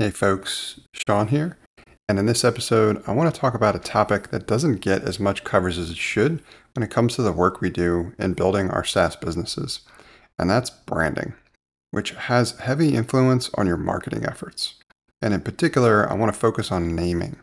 Hey 0.00 0.10
folks, 0.10 0.78
Sean 0.94 1.26
here. 1.26 1.58
And 2.08 2.20
in 2.20 2.26
this 2.26 2.44
episode, 2.44 3.02
I 3.08 3.12
want 3.12 3.34
to 3.34 3.40
talk 3.40 3.54
about 3.54 3.74
a 3.74 3.80
topic 3.80 4.28
that 4.28 4.46
doesn't 4.46 4.80
get 4.80 5.02
as 5.02 5.18
much 5.18 5.42
coverage 5.42 5.76
as 5.76 5.90
it 5.90 5.96
should 5.96 6.40
when 6.76 6.84
it 6.84 6.90
comes 6.90 7.16
to 7.16 7.22
the 7.22 7.32
work 7.32 7.60
we 7.60 7.68
do 7.68 8.14
in 8.16 8.34
building 8.34 8.70
our 8.70 8.84
SaaS 8.84 9.16
businesses. 9.16 9.80
And 10.38 10.48
that's 10.48 10.70
branding, 10.70 11.34
which 11.90 12.12
has 12.12 12.60
heavy 12.60 12.94
influence 12.94 13.50
on 13.54 13.66
your 13.66 13.76
marketing 13.76 14.24
efforts. 14.24 14.76
And 15.20 15.34
in 15.34 15.40
particular, 15.40 16.08
I 16.08 16.14
want 16.14 16.32
to 16.32 16.38
focus 16.38 16.70
on 16.70 16.94
naming. 16.94 17.34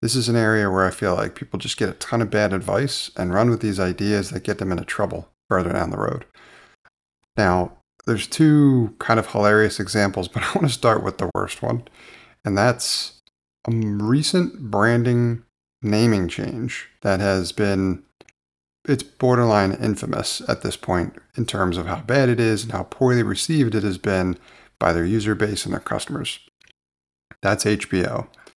This 0.00 0.16
is 0.16 0.26
an 0.30 0.36
area 0.36 0.70
where 0.70 0.86
I 0.86 0.92
feel 0.92 1.14
like 1.14 1.34
people 1.34 1.58
just 1.58 1.76
get 1.76 1.90
a 1.90 1.92
ton 1.92 2.22
of 2.22 2.30
bad 2.30 2.54
advice 2.54 3.10
and 3.14 3.34
run 3.34 3.50
with 3.50 3.60
these 3.60 3.78
ideas 3.78 4.30
that 4.30 4.44
get 4.44 4.56
them 4.56 4.72
into 4.72 4.86
trouble 4.86 5.28
further 5.50 5.74
down 5.74 5.90
the 5.90 5.98
road. 5.98 6.24
Now, 7.36 7.76
there's 8.10 8.26
two 8.26 8.92
kind 8.98 9.20
of 9.20 9.28
hilarious 9.28 9.78
examples, 9.78 10.26
but 10.26 10.42
I 10.42 10.52
want 10.52 10.66
to 10.66 10.72
start 10.72 11.04
with 11.04 11.18
the 11.18 11.30
worst 11.32 11.62
one. 11.62 11.84
And 12.44 12.58
that's 12.58 13.20
a 13.68 13.70
recent 13.70 14.70
branding 14.70 15.44
naming 15.80 16.28
change 16.28 16.88
that 17.02 17.20
has 17.20 17.52
been 17.52 18.02
it's 18.86 19.02
borderline 19.02 19.72
infamous 19.72 20.42
at 20.48 20.62
this 20.62 20.76
point 20.76 21.14
in 21.36 21.46
terms 21.46 21.76
of 21.76 21.86
how 21.86 22.00
bad 22.00 22.28
it 22.28 22.40
is 22.40 22.64
and 22.64 22.72
how 22.72 22.82
poorly 22.84 23.22
received 23.22 23.74
it 23.74 23.84
has 23.84 23.98
been 23.98 24.36
by 24.78 24.92
their 24.92 25.04
user 25.04 25.34
base 25.34 25.64
and 25.64 25.72
their 25.72 25.80
customers. 25.80 26.40
That's 27.42 27.64
HBO. 27.64 28.26
If 28.26 28.54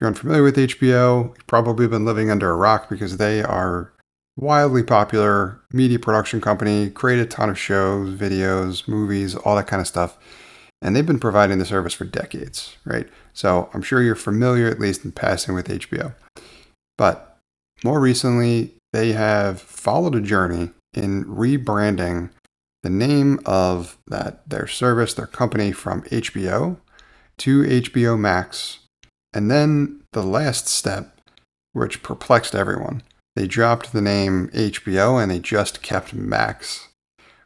you're 0.00 0.08
unfamiliar 0.08 0.42
with 0.44 0.56
HBO, 0.56 1.36
you've 1.36 1.46
probably 1.46 1.88
been 1.88 2.04
living 2.06 2.30
under 2.30 2.50
a 2.50 2.56
rock 2.56 2.88
because 2.88 3.18
they 3.18 3.42
are 3.42 3.92
wildly 4.36 4.82
popular 4.82 5.60
media 5.72 5.98
production 5.98 6.40
company, 6.40 6.90
create 6.90 7.20
a 7.20 7.26
ton 7.26 7.48
of 7.50 7.58
shows, 7.58 8.14
videos, 8.14 8.88
movies, 8.88 9.34
all 9.34 9.56
that 9.56 9.66
kind 9.66 9.80
of 9.80 9.86
stuff. 9.86 10.18
And 10.82 10.94
they've 10.94 11.06
been 11.06 11.20
providing 11.20 11.58
the 11.58 11.64
service 11.64 11.94
for 11.94 12.04
decades, 12.04 12.76
right? 12.84 13.08
So 13.32 13.70
I'm 13.72 13.82
sure 13.82 14.02
you're 14.02 14.14
familiar, 14.14 14.68
at 14.68 14.80
least 14.80 15.04
in 15.04 15.12
passing, 15.12 15.54
with 15.54 15.68
HBO. 15.68 16.14
But 16.98 17.38
more 17.82 18.00
recently, 18.00 18.74
they 18.92 19.12
have 19.12 19.60
followed 19.60 20.14
a 20.14 20.20
journey 20.20 20.70
in 20.92 21.24
rebranding 21.24 22.30
the 22.82 22.90
name 22.90 23.40
of 23.46 23.98
that 24.06 24.48
their 24.48 24.66
service, 24.66 25.14
their 25.14 25.26
company 25.26 25.72
from 25.72 26.02
HBO 26.02 26.76
to 27.38 27.62
HBO 27.62 28.18
Max. 28.18 28.80
And 29.32 29.50
then 29.50 30.02
the 30.12 30.22
last 30.22 30.68
step, 30.68 31.18
which 31.72 32.02
perplexed 32.02 32.54
everyone, 32.54 33.02
they 33.36 33.46
dropped 33.46 33.92
the 33.92 34.00
name 34.00 34.48
HBO 34.48 35.20
and 35.20 35.30
they 35.30 35.40
just 35.40 35.82
kept 35.82 36.14
Max, 36.14 36.88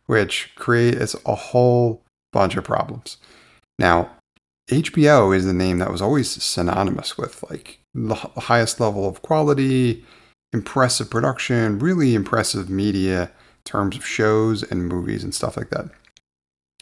which 0.06 0.52
creates 0.54 1.16
a 1.24 1.34
whole 1.34 2.02
bunch 2.32 2.56
of 2.56 2.64
problems. 2.64 3.16
Now, 3.78 4.10
HBO 4.70 5.34
is 5.34 5.46
the 5.46 5.54
name 5.54 5.78
that 5.78 5.90
was 5.90 6.02
always 6.02 6.30
synonymous 6.42 7.16
with 7.16 7.42
like 7.50 7.78
the 7.94 8.14
highest 8.14 8.80
level 8.80 9.08
of 9.08 9.22
quality, 9.22 10.04
impressive 10.52 11.10
production, 11.10 11.78
really 11.78 12.14
impressive 12.14 12.68
media 12.68 13.22
in 13.22 13.30
terms 13.64 13.96
of 13.96 14.06
shows 14.06 14.62
and 14.62 14.86
movies 14.86 15.24
and 15.24 15.34
stuff 15.34 15.56
like 15.56 15.70
that. 15.70 15.86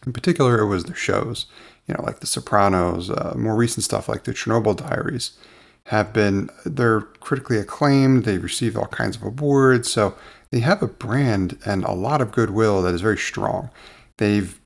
In 0.04 0.12
particular, 0.12 0.58
it 0.58 0.66
was 0.66 0.84
the 0.84 0.94
shows, 0.94 1.46
you 1.86 1.94
know, 1.94 2.02
like 2.02 2.20
The 2.20 2.26
Sopranos, 2.26 3.08
uh, 3.08 3.34
more 3.36 3.56
recent 3.56 3.84
stuff 3.84 4.08
like 4.08 4.24
The 4.24 4.32
Chernobyl 4.32 4.76
Diaries 4.76 5.38
have 5.86 6.12
been 6.12 6.50
they're 6.64 7.00
critically 7.00 7.58
acclaimed. 7.58 8.24
They've 8.24 8.42
received 8.42 8.76
all 8.76 8.86
kinds 8.86 9.16
of 9.16 9.22
awards, 9.22 9.90
so 9.90 10.14
they 10.50 10.60
have 10.60 10.82
a 10.82 10.88
brand 10.88 11.58
and 11.64 11.84
a 11.84 11.92
lot 11.92 12.20
of 12.20 12.32
goodwill 12.32 12.82
that 12.82 12.94
is 12.94 13.00
very 13.00 13.18
strong. 13.18 13.70
They've 14.18 14.60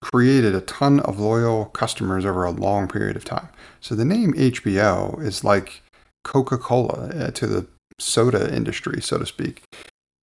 created 0.00 0.54
a 0.54 0.60
ton 0.60 1.00
of 1.00 1.18
loyal 1.18 1.66
customers 1.66 2.24
over 2.24 2.44
a 2.44 2.50
long 2.50 2.88
period 2.88 3.16
of 3.16 3.24
time. 3.24 3.48
So 3.80 3.94
the 3.94 4.04
name 4.04 4.34
HBO 4.34 5.20
is 5.22 5.44
like 5.44 5.82
Coca 6.24 6.58
Cola 6.58 7.08
uh, 7.08 7.30
to 7.32 7.46
the 7.46 7.66
soda 7.98 8.54
industry, 8.54 9.00
so 9.00 9.18
to 9.18 9.26
speak, 9.26 9.62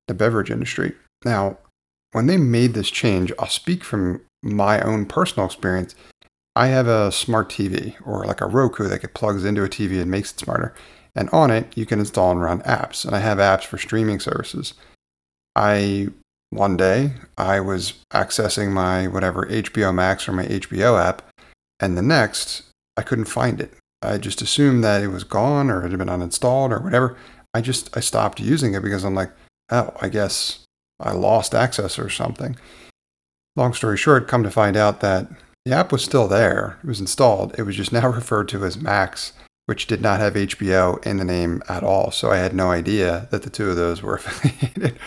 the 0.08 0.13
beverage 0.13 0.52
industry. 0.52 0.93
Now, 1.23 1.58
when 2.11 2.27
they 2.27 2.37
made 2.37 2.73
this 2.73 2.92
change, 2.92 3.31
I'll 3.39 3.47
speak 3.47 3.83
from 3.83 4.21
my 4.43 4.81
own 4.81 5.05
personal 5.05 5.45
experience. 5.45 5.95
I 6.56 6.67
have 6.67 6.88
a 6.88 7.12
smart 7.12 7.50
TV 7.50 7.95
or 8.06 8.26
like 8.26 8.42
a 8.42 8.45
Roku 8.45 8.88
that 8.88 9.14
plugs 9.14 9.45
into 9.45 9.64
a 9.64 9.70
TV 9.70 10.02
and 10.02 10.12
makes 10.12 10.32
it 10.32 10.39
smarter. 10.39 10.73
And 11.16 11.30
on 11.30 11.52
it, 11.52 11.76
you 11.78 11.86
can 11.86 12.00
install 12.00 12.32
and 12.32 12.42
run 12.42 12.62
apps. 12.62 13.06
And 13.06 13.16
I 13.16 13.20
have 13.20 13.38
apps 13.38 13.64
for 13.66 13.78
streaming 13.78 14.20
services. 14.20 14.73
I 15.56 16.10
one 16.50 16.76
day 16.76 17.14
I 17.38 17.62
was 17.62 17.94
accessing 18.14 18.72
my 18.72 19.08
whatever 19.08 19.45
HBO 19.45 19.94
Max 19.94 20.28
or 20.28 20.34
my 20.34 20.45
HBO 20.45 21.02
app, 21.02 21.22
and 21.80 21.98
the 21.98 22.02
next 22.02 22.64
I 22.98 23.02
couldn't 23.02 23.26
find 23.26 23.62
it. 23.62 23.73
I 24.02 24.18
just 24.18 24.42
assumed 24.42 24.83
that 24.83 25.02
it 25.02 25.08
was 25.08 25.23
gone 25.23 25.70
or 25.70 25.86
it 25.86 25.92
had 25.92 25.98
been 25.98 26.08
uninstalled 26.08 26.72
or 26.72 26.80
whatever. 26.80 27.18
I 27.54 27.62
just 27.62 27.95
I 27.95 28.02
stopped 28.02 28.39
using 28.39 28.73
it 28.73 28.83
because 28.83 29.04
I'm 29.04 29.16
like, 29.16 29.32
oh, 29.70 29.94
I 30.02 30.10
guess 30.10 30.60
I 31.00 31.12
lost 31.12 31.56
access 31.56 31.98
or 31.98 32.10
something. 32.10 32.58
Long 33.56 33.73
story 33.73 33.98
short, 33.98 34.28
come 34.28 34.44
to 34.44 34.52
find 34.52 34.78
out 34.78 35.02
that 35.02 35.28
the 35.66 35.73
app 35.73 35.92
was 35.92 36.04
still 36.04 36.27
there. 36.27 36.77
It 36.83 36.88
was 36.88 36.99
installed. 36.99 37.55
It 37.58 37.64
was 37.64 37.76
just 37.76 37.92
now 37.94 38.08
referred 38.10 38.48
to 38.49 38.66
as 38.66 38.77
Max, 38.77 39.33
which 39.66 39.88
did 39.88 40.02
not 40.02 40.20
have 40.20 40.33
HBO 40.33 41.04
in 41.05 41.17
the 41.17 41.26
name 41.26 41.61
at 41.70 41.83
all. 41.83 42.11
So 42.11 42.32
I 42.32 42.38
had 42.38 42.54
no 42.54 42.72
idea 42.72 43.27
that 43.32 43.44
the 43.44 43.49
two 43.49 43.70
of 43.70 43.76
those 43.76 44.02
were 44.02 44.16
affiliated. 44.26 44.98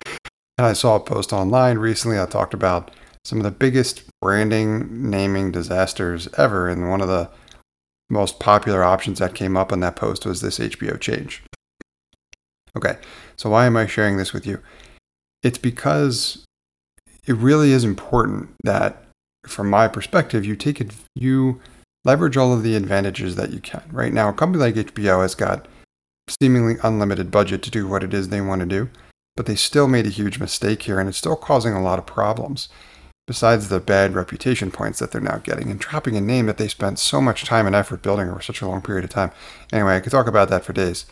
And 0.56 0.66
I 0.66 0.72
saw 0.72 0.96
a 0.96 1.00
post 1.00 1.32
online 1.32 1.78
recently 1.78 2.16
that 2.16 2.30
talked 2.30 2.54
about 2.54 2.90
some 3.24 3.38
of 3.38 3.44
the 3.44 3.50
biggest 3.50 4.04
branding 4.20 5.10
naming 5.10 5.50
disasters 5.50 6.28
ever. 6.38 6.68
And 6.68 6.90
one 6.90 7.00
of 7.00 7.08
the 7.08 7.30
most 8.10 8.38
popular 8.38 8.84
options 8.84 9.18
that 9.18 9.34
came 9.34 9.56
up 9.56 9.72
on 9.72 9.80
that 9.80 9.96
post 9.96 10.26
was 10.26 10.40
this 10.40 10.58
HBO 10.58 11.00
change. 11.00 11.42
Okay, 12.76 12.98
so 13.36 13.50
why 13.50 13.66
am 13.66 13.76
I 13.76 13.86
sharing 13.86 14.16
this 14.16 14.32
with 14.32 14.46
you? 14.46 14.60
It's 15.42 15.58
because 15.58 16.44
it 17.26 17.36
really 17.36 17.72
is 17.72 17.84
important 17.84 18.50
that, 18.64 19.03
from 19.48 19.70
my 19.70 19.88
perspective, 19.88 20.44
you 20.44 20.56
take 20.56 20.80
it, 20.80 20.92
you 21.14 21.60
leverage 22.04 22.36
all 22.36 22.52
of 22.52 22.62
the 22.62 22.76
advantages 22.76 23.36
that 23.36 23.50
you 23.50 23.60
can. 23.60 23.82
Right 23.90 24.12
now, 24.12 24.28
a 24.28 24.32
company 24.32 24.62
like 24.62 24.74
HBO 24.74 25.22
has 25.22 25.34
got 25.34 25.66
seemingly 26.40 26.76
unlimited 26.82 27.30
budget 27.30 27.62
to 27.62 27.70
do 27.70 27.86
what 27.86 28.02
it 28.02 28.14
is 28.14 28.28
they 28.28 28.40
want 28.40 28.60
to 28.60 28.66
do 28.66 28.88
but 29.36 29.46
they 29.46 29.56
still 29.56 29.88
made 29.88 30.06
a 30.06 30.10
huge 30.10 30.38
mistake 30.38 30.82
here 30.82 31.00
and 31.00 31.08
it's 31.08 31.18
still 31.18 31.36
causing 31.36 31.74
a 31.74 31.82
lot 31.82 31.98
of 31.98 32.06
problems. 32.06 32.68
Besides 33.26 33.68
the 33.68 33.80
bad 33.80 34.14
reputation 34.14 34.70
points 34.70 34.98
that 34.98 35.10
they're 35.10 35.20
now 35.20 35.38
getting 35.38 35.70
and 35.70 35.80
dropping 35.80 36.14
a 36.14 36.20
name 36.20 36.46
that 36.46 36.58
they 36.58 36.68
spent 36.68 36.98
so 36.98 37.22
much 37.22 37.44
time 37.44 37.66
and 37.66 37.74
effort 37.74 38.02
building 38.02 38.28
over 38.28 38.42
such 38.42 38.60
a 38.60 38.68
long 38.68 38.82
period 38.82 39.04
of 39.04 39.10
time. 39.10 39.30
Anyway, 39.72 39.96
I 39.96 40.00
could 40.00 40.12
talk 40.12 40.26
about 40.26 40.50
that 40.50 40.64
for 40.64 40.74
days. 40.74 41.06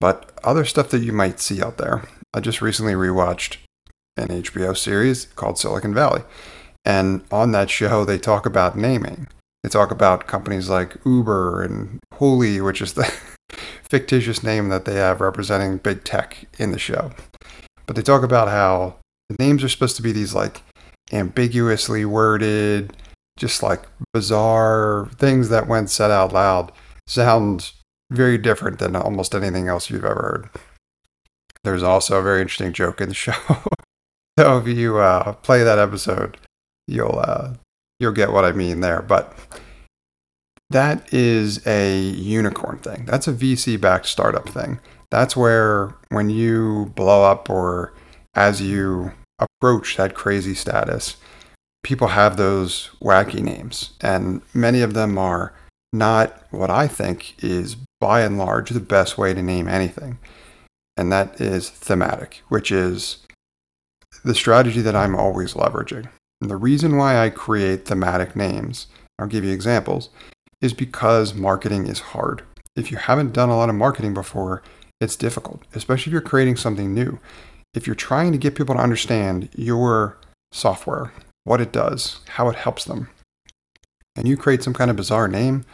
But 0.00 0.32
other 0.42 0.64
stuff 0.64 0.88
that 0.88 1.02
you 1.02 1.12
might 1.12 1.38
see 1.38 1.62
out 1.62 1.76
there. 1.76 2.04
I 2.32 2.40
just 2.40 2.62
recently 2.62 2.94
rewatched 2.94 3.58
an 4.16 4.28
HBO 4.28 4.74
series 4.74 5.26
called 5.26 5.58
Silicon 5.58 5.92
Valley. 5.92 6.22
And 6.84 7.22
on 7.30 7.52
that 7.52 7.70
show, 7.70 8.04
they 8.04 8.18
talk 8.18 8.46
about 8.46 8.76
naming. 8.76 9.28
They 9.62 9.68
talk 9.68 9.90
about 9.90 10.26
companies 10.26 10.68
like 10.68 10.96
Uber 11.04 11.62
and 11.62 12.00
Hooli, 12.14 12.64
which 12.64 12.80
is 12.80 12.94
the 12.94 13.12
fictitious 13.90 14.42
name 14.42 14.68
that 14.70 14.84
they 14.84 14.94
have 14.94 15.20
representing 15.20 15.78
big 15.78 16.04
tech 16.04 16.46
in 16.58 16.72
the 16.72 16.78
show. 16.78 17.10
But 17.86 17.96
they 17.96 18.02
talk 18.02 18.22
about 18.22 18.48
how 18.48 18.96
the 19.28 19.36
names 19.38 19.62
are 19.62 19.68
supposed 19.68 19.96
to 19.96 20.02
be 20.02 20.12
these 20.12 20.34
like 20.34 20.62
ambiguously 21.12 22.04
worded, 22.04 22.96
just 23.36 23.62
like 23.62 23.82
bizarre 24.12 25.10
things 25.16 25.48
that, 25.50 25.66
when 25.66 25.86
said 25.86 26.10
out 26.10 26.32
loud, 26.32 26.72
sound 27.06 27.72
very 28.10 28.38
different 28.38 28.78
than 28.78 28.96
almost 28.96 29.34
anything 29.34 29.68
else 29.68 29.90
you've 29.90 30.04
ever 30.04 30.14
heard. 30.14 30.50
There's 31.62 31.82
also 31.82 32.18
a 32.18 32.22
very 32.22 32.40
interesting 32.40 32.72
joke 32.72 33.00
in 33.00 33.08
the 33.08 33.14
show. 33.26 33.32
so 34.38 34.58
if 34.58 34.66
you 34.66 34.98
uh, 34.98 35.34
play 35.34 35.62
that 35.62 35.78
episode, 35.78 36.38
you'll 36.86 37.18
uh, 37.18 37.54
you'll 37.98 38.12
get 38.12 38.32
what 38.32 38.44
I 38.44 38.52
mean 38.52 38.80
there. 38.80 39.02
But 39.02 39.34
that 40.70 41.12
is 41.12 41.66
a 41.66 41.98
unicorn 42.00 42.78
thing. 42.78 43.04
That's 43.06 43.28
a 43.28 43.32
VC 43.32 43.80
backed 43.80 44.06
startup 44.06 44.48
thing 44.48 44.80
that's 45.10 45.36
where 45.36 45.94
when 46.08 46.30
you 46.30 46.92
blow 46.94 47.24
up 47.24 47.50
or 47.50 47.92
as 48.34 48.62
you 48.62 49.12
approach 49.38 49.96
that 49.96 50.14
crazy 50.14 50.54
status, 50.54 51.16
people 51.82 52.08
have 52.08 52.36
those 52.36 52.90
wacky 53.02 53.42
names. 53.42 53.90
And 54.00 54.42
many 54.54 54.82
of 54.82 54.94
them 54.94 55.18
are 55.18 55.52
not 55.92 56.44
what 56.50 56.70
I 56.70 56.86
think 56.86 57.42
is 57.42 57.76
by 58.00 58.22
and 58.22 58.38
large 58.38 58.70
the 58.70 58.80
best 58.80 59.18
way 59.18 59.34
to 59.34 59.42
name 59.42 59.66
anything. 59.66 60.18
And 60.96 61.10
that 61.10 61.40
is 61.40 61.68
thematic, 61.70 62.42
which 62.48 62.70
is 62.70 63.18
the 64.24 64.34
strategy 64.34 64.80
that 64.82 64.96
I'm 64.96 65.16
always 65.16 65.54
leveraging. 65.54 66.08
The 66.40 66.56
reason 66.56 66.96
why 66.96 67.18
I 67.18 67.30
create 67.30 67.84
thematic 67.84 68.34
names, 68.34 68.86
I'll 69.18 69.26
give 69.26 69.44
you 69.44 69.52
examples, 69.52 70.08
is 70.60 70.72
because 70.72 71.34
marketing 71.34 71.86
is 71.86 72.00
hard. 72.00 72.42
If 72.76 72.90
you 72.90 72.96
haven't 72.96 73.32
done 73.32 73.50
a 73.50 73.56
lot 73.56 73.68
of 73.68 73.74
marketing 73.74 74.14
before, 74.14 74.62
it's 75.00 75.16
difficult, 75.16 75.62
especially 75.74 76.10
if 76.10 76.12
you're 76.12 76.20
creating 76.20 76.56
something 76.56 76.94
new. 76.94 77.18
If 77.74 77.86
you're 77.86 77.94
trying 77.94 78.32
to 78.32 78.38
get 78.38 78.54
people 78.54 78.74
to 78.74 78.80
understand 78.80 79.48
your 79.54 80.18
software, 80.52 81.12
what 81.44 81.60
it 81.60 81.72
does, 81.72 82.20
how 82.28 82.48
it 82.48 82.56
helps 82.56 82.84
them, 82.84 83.08
and 84.16 84.26
you 84.26 84.36
create 84.36 84.62
some 84.62 84.74
kind 84.74 84.90
of 84.90 84.96
bizarre 84.96 85.28
name, 85.28 85.64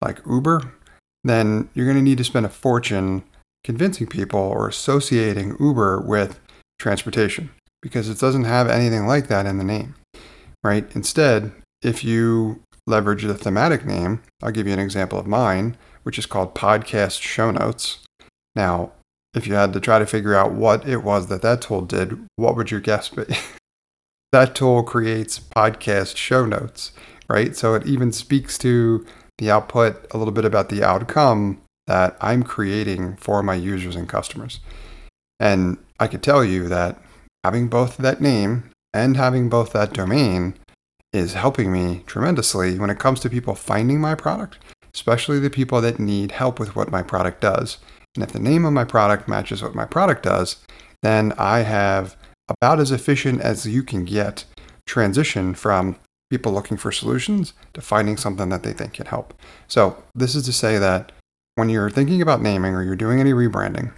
like 0.00 0.20
Uber, 0.26 0.74
then 1.22 1.68
you're 1.74 1.86
going 1.86 1.96
to 1.96 2.02
need 2.02 2.18
to 2.18 2.24
spend 2.24 2.46
a 2.46 2.50
fortune 2.50 3.24
convincing 3.62 4.06
people 4.06 4.40
or 4.40 4.68
associating 4.68 5.56
Uber 5.58 6.00
with 6.00 6.38
transportation 6.78 7.50
because 7.80 8.08
it 8.08 8.18
doesn't 8.18 8.44
have 8.44 8.68
anything 8.68 9.06
like 9.06 9.28
that 9.28 9.46
in 9.46 9.58
the 9.58 9.64
name, 9.64 9.94
right? 10.64 10.90
Instead, 10.96 11.52
if 11.82 12.02
you 12.02 12.60
leverage 12.86 13.22
the 13.22 13.34
thematic 13.34 13.84
name, 13.84 14.22
I'll 14.42 14.50
give 14.50 14.66
you 14.66 14.72
an 14.72 14.78
example 14.78 15.18
of 15.18 15.26
mine, 15.26 15.76
which 16.02 16.18
is 16.18 16.26
called 16.26 16.54
Podcast 16.54 17.20
Show 17.20 17.50
Notes. 17.50 18.00
Now, 18.56 18.92
if 19.34 19.46
you 19.46 19.54
had 19.54 19.72
to 19.74 19.80
try 19.80 19.98
to 19.98 20.06
figure 20.06 20.34
out 20.34 20.52
what 20.52 20.88
it 20.88 20.98
was 20.98 21.26
that 21.26 21.42
that 21.42 21.60
tool 21.60 21.82
did, 21.82 22.18
what 22.36 22.56
would 22.56 22.70
your 22.70 22.80
guess 22.80 23.08
be? 23.08 23.24
that 24.32 24.54
tool 24.54 24.82
creates 24.82 25.38
podcast 25.38 26.16
show 26.16 26.46
notes, 26.46 26.92
right? 27.28 27.54
So 27.56 27.74
it 27.74 27.86
even 27.86 28.12
speaks 28.12 28.56
to 28.58 29.04
the 29.38 29.50
output 29.50 30.06
a 30.12 30.18
little 30.18 30.32
bit 30.32 30.44
about 30.44 30.68
the 30.68 30.84
outcome 30.84 31.60
that 31.86 32.16
I'm 32.20 32.42
creating 32.42 33.16
for 33.16 33.42
my 33.42 33.54
users 33.54 33.96
and 33.96 34.08
customers. 34.08 34.60
And 35.40 35.78
I 35.98 36.06
could 36.06 36.22
tell 36.22 36.44
you 36.44 36.68
that 36.68 37.02
having 37.42 37.68
both 37.68 37.96
that 37.98 38.20
name 38.20 38.70
and 38.94 39.16
having 39.16 39.48
both 39.48 39.72
that 39.72 39.92
domain 39.92 40.54
is 41.12 41.34
helping 41.34 41.72
me 41.72 42.02
tremendously 42.06 42.78
when 42.78 42.90
it 42.90 42.98
comes 42.98 43.20
to 43.20 43.28
people 43.28 43.54
finding 43.54 44.00
my 44.00 44.14
product, 44.14 44.58
especially 44.94 45.40
the 45.40 45.50
people 45.50 45.80
that 45.80 45.98
need 45.98 46.32
help 46.32 46.58
with 46.58 46.76
what 46.76 46.90
my 46.90 47.02
product 47.02 47.40
does. 47.40 47.78
And 48.14 48.22
if 48.22 48.32
the 48.32 48.38
name 48.38 48.64
of 48.64 48.72
my 48.72 48.84
product 48.84 49.28
matches 49.28 49.62
what 49.62 49.74
my 49.74 49.84
product 49.84 50.22
does, 50.22 50.64
then 51.02 51.32
I 51.36 51.60
have 51.60 52.16
about 52.48 52.78
as 52.78 52.92
efficient 52.92 53.40
as 53.40 53.66
you 53.66 53.82
can 53.82 54.04
get 54.04 54.44
transition 54.86 55.54
from 55.54 55.96
people 56.30 56.52
looking 56.52 56.76
for 56.76 56.92
solutions 56.92 57.52
to 57.72 57.80
finding 57.80 58.16
something 58.16 58.48
that 58.50 58.62
they 58.62 58.72
think 58.72 58.94
can 58.94 59.06
help. 59.06 59.34
So, 59.66 60.02
this 60.14 60.34
is 60.34 60.44
to 60.44 60.52
say 60.52 60.78
that 60.78 61.12
when 61.56 61.68
you're 61.68 61.90
thinking 61.90 62.22
about 62.22 62.42
naming 62.42 62.74
or 62.74 62.82
you're 62.82 62.96
doing 62.96 63.20
any 63.20 63.32
rebranding, 63.32 63.92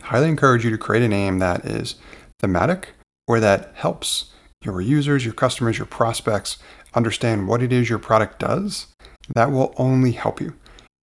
highly 0.00 0.28
encourage 0.28 0.64
you 0.64 0.70
to 0.70 0.78
create 0.78 1.02
a 1.02 1.08
name 1.08 1.38
that 1.38 1.64
is 1.64 1.96
thematic 2.40 2.94
or 3.32 3.40
that 3.40 3.72
helps 3.74 4.26
your 4.62 4.82
users, 4.82 5.24
your 5.24 5.32
customers, 5.32 5.78
your 5.78 5.86
prospects 5.86 6.58
understand 6.92 7.48
what 7.48 7.62
it 7.62 7.72
is 7.72 7.88
your 7.88 7.98
product 7.98 8.38
does. 8.38 8.88
That 9.34 9.50
will 9.50 9.72
only 9.78 10.12
help 10.12 10.38
you. 10.38 10.54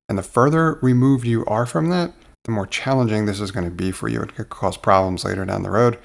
And 0.07 0.15
the 0.15 0.23
further 0.23 0.77
removed 0.83 1.25
you 1.25 1.43
are 1.45 1.65
from 1.65 1.89
that, 1.89 2.13
the 2.43 2.51
more 2.51 2.67
challenging 2.67 3.25
this 3.25 3.39
is 3.39 3.49
going 3.49 3.65
to 3.65 3.71
be 3.71 3.91
for 3.91 4.07
you. 4.07 4.21
It 4.21 4.35
could 4.35 4.49
cause 4.49 4.77
problems 4.77 5.25
later 5.25 5.43
down 5.43 5.63
the 5.63 5.71
road. 5.71 5.97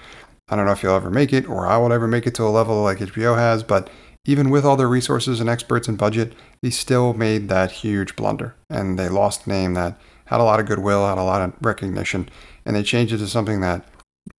I 0.48 0.56
don't 0.56 0.64
know 0.64 0.72
if 0.72 0.82
you'll 0.82 0.96
ever 0.96 1.10
make 1.10 1.30
it 1.30 1.46
or 1.46 1.66
I 1.66 1.76
will 1.76 1.92
ever 1.92 2.08
make 2.08 2.26
it 2.26 2.34
to 2.36 2.44
a 2.44 2.48
level 2.48 2.82
like 2.82 3.00
HBO 3.00 3.36
has, 3.36 3.62
but 3.62 3.90
even 4.24 4.48
with 4.48 4.64
all 4.64 4.76
their 4.76 4.88
resources 4.88 5.40
and 5.40 5.50
experts 5.50 5.88
and 5.88 5.98
budget, 5.98 6.32
they 6.62 6.70
still 6.70 7.12
made 7.12 7.50
that 7.50 7.70
huge 7.70 8.16
blunder. 8.16 8.54
And 8.70 8.98
they 8.98 9.10
lost 9.10 9.46
name 9.46 9.74
that 9.74 10.00
had 10.24 10.40
a 10.40 10.44
lot 10.44 10.58
of 10.58 10.64
goodwill, 10.64 11.06
had 11.06 11.18
a 11.18 11.22
lot 11.22 11.42
of 11.42 11.52
recognition, 11.60 12.30
and 12.64 12.74
they 12.74 12.82
changed 12.82 13.12
it 13.12 13.18
to 13.18 13.26
something 13.26 13.60
that 13.60 13.86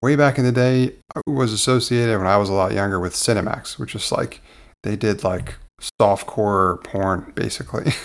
way 0.01 0.15
back 0.15 0.37
in 0.37 0.45
the 0.45 0.51
day 0.51 0.93
was 1.27 1.51
associated 1.53 2.17
when 2.17 2.27
I 2.27 2.37
was 2.37 2.49
a 2.49 2.53
lot 2.53 2.73
younger 2.73 2.99
with 2.99 3.13
Cinemax, 3.13 3.79
which 3.79 3.95
is 3.95 4.11
like 4.11 4.41
they 4.83 4.95
did 4.95 5.23
like 5.23 5.55
softcore 5.99 6.83
porn 6.83 7.31
basically. 7.35 7.91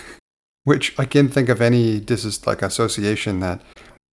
which 0.63 0.97
I 0.99 1.05
can't 1.05 1.33
think 1.33 1.49
of 1.49 1.61
any 1.61 1.99
this 1.99 2.25
is 2.25 2.45
like 2.45 2.61
association 2.61 3.39
that 3.39 3.61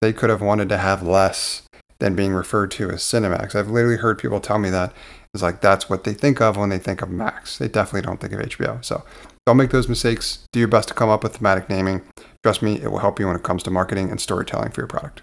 they 0.01 0.13
could 0.13 0.31
have 0.31 0.41
wanted 0.41 0.69
to 0.71 0.79
have 0.79 1.03
less 1.03 1.63
than 1.99 2.15
being 2.15 2.33
referred 2.33 2.71
to 2.73 2.91
as 2.91 3.03
Cinemax. 3.03 3.55
I've 3.55 3.71
literally 3.71 3.97
heard 3.97 4.19
people 4.19 4.41
tell 4.41 4.59
me 4.59 4.71
that 4.71 4.93
it's 5.35 5.43
like 5.43 5.61
that's 5.61 5.91
what 5.91 6.05
they 6.05 6.15
think 6.15 6.41
of 6.41 6.57
when 6.57 6.69
they 6.69 6.79
think 6.79 7.03
of 7.03 7.11
Max. 7.11 7.59
They 7.59 7.69
definitely 7.69 8.03
don't 8.03 8.21
think 8.21 8.33
of 8.33 8.41
HBO. 8.41 8.83
So 8.85 9.05
don't 9.47 9.57
make 9.57 9.71
those 9.71 9.89
mistakes. 9.89 10.45
Do 10.53 10.61
your 10.61 10.69
best 10.69 10.89
to 10.89 10.95
come 10.95 11.09
up 11.09 11.23
with 11.23 11.37
thematic 11.37 11.69
naming. 11.69 12.03
Trust 12.43 12.63
me, 12.63 12.81
it 12.81 12.91
will 12.91 13.01
help 13.01 13.19
you 13.19 13.27
when 13.27 13.37
it 13.37 13.43
comes 13.43 13.63
to 13.65 13.71
marketing 13.71 14.11
and 14.11 14.21
storytelling 14.21 14.71
for 14.71 14.81
your 14.81 14.89
product. 14.89 15.23